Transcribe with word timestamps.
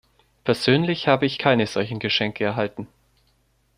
Persönlich 0.43 1.07
habe 1.07 1.27
ich 1.27 1.37
keine 1.37 1.67
solchen 1.67 1.99
Geschenke 1.99 2.43
erhalten. 2.43 2.87